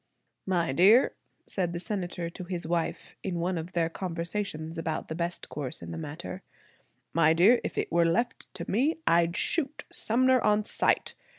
[0.47, 1.13] "My dear,"
[1.45, 5.83] said the Senator to his wife in one of their conversations about the best course
[5.83, 6.41] in the matter,
[7.13, 11.13] "My dear, if it were left to me, I'd shoot Sumner on sight.